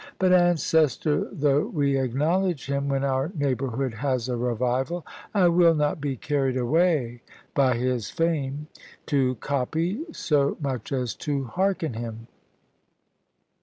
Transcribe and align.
But 0.17 0.33
ancestor 0.33 1.29
though 1.31 1.67
we 1.67 1.95
acknowledge 1.99 2.65
him 2.65 2.89
(when 2.89 3.03
our 3.03 3.31
neighbourhood 3.35 3.93
has 3.93 4.27
a 4.27 4.35
revival), 4.35 5.05
I 5.31 5.47
will 5.49 5.75
not 5.75 6.01
be 6.01 6.17
carried 6.17 6.57
away 6.57 7.21
by 7.53 7.77
his 7.77 8.09
fame 8.09 8.65
to 9.05 9.35
copy, 9.35 9.99
so 10.11 10.57
much 10.59 10.91
as 10.91 11.13
to 11.17 11.43
hearken 11.43 11.93
him. 11.93 12.25